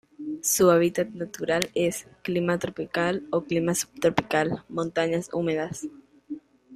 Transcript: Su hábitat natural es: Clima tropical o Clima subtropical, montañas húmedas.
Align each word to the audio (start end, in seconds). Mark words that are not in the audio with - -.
Su 0.41 0.71
hábitat 0.71 1.09
natural 1.09 1.69
es: 1.75 2.07
Clima 2.23 2.57
tropical 2.57 3.27
o 3.29 3.43
Clima 3.43 3.75
subtropical, 3.75 4.63
montañas 4.67 5.29
húmedas. 5.31 5.87